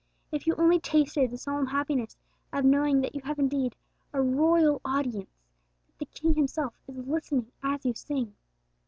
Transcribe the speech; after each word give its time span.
If 0.31 0.47
you 0.47 0.55
only 0.55 0.79
tasted 0.79 1.29
the 1.29 1.37
solemn 1.37 1.67
happiness 1.67 2.17
of 2.51 2.65
knowing 2.65 3.01
that 3.01 3.13
you 3.13 3.21
have 3.21 3.37
indeed 3.37 3.75
a 4.13 4.19
royal 4.19 4.81
audience, 4.83 5.29
that 5.85 5.99
the 5.99 6.05
King 6.19 6.33
Himself 6.33 6.73
is 6.87 6.97
listening 6.97 7.51
as 7.61 7.85
you 7.85 7.93
sing! 7.93 8.33